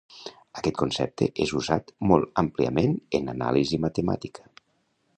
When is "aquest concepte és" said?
0.61-1.53